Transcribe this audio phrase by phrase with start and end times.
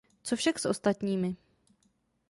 [0.23, 1.35] Co však s ostatními?